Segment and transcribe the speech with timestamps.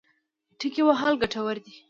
[0.59, 1.73] ټکی وهل ګټور دی.